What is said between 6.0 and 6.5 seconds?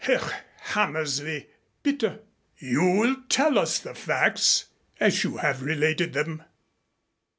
them."